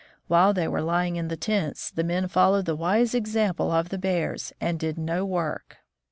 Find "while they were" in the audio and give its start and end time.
0.27-0.81